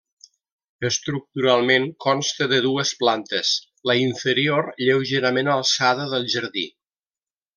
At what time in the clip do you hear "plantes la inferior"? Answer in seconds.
3.03-4.67